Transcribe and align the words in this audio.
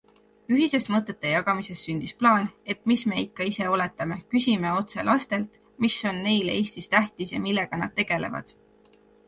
Ühisest 0.53 0.87
mõtete 0.93 1.33
jagamisest 1.33 1.87
sündis 1.87 2.13
plaan, 2.21 2.47
et 2.75 2.81
mis 2.93 3.03
me 3.11 3.19
ikka 3.25 3.47
ise 3.51 3.69
oletame, 3.75 4.19
küsime 4.33 4.73
otse 4.79 5.07
lastelt, 5.13 5.63
mis 5.87 6.01
on 6.15 6.21
neile 6.29 6.59
Eestis 6.65 6.93
tähtis 6.97 7.37
ja 7.39 7.47
millega 7.47 7.83
nad 7.87 7.97
tegelevad. 8.03 8.55